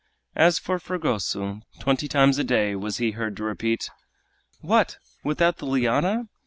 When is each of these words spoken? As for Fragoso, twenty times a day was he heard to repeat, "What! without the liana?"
As 0.35 0.57
for 0.57 0.79
Fragoso, 0.79 1.59
twenty 1.77 2.07
times 2.07 2.39
a 2.39 2.43
day 2.43 2.75
was 2.75 2.97
he 2.97 3.11
heard 3.11 3.37
to 3.37 3.43
repeat, 3.43 3.91
"What! 4.61 4.97
without 5.23 5.57
the 5.57 5.67
liana?" 5.67 6.25